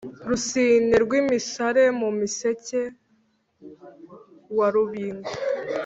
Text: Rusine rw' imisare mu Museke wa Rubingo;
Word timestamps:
Rusine 0.29 0.95
rw' 1.03 1.17
imisare 1.21 1.83
mu 1.99 2.09
Museke 2.17 2.81
wa 4.57 4.67
Rubingo; 4.73 5.29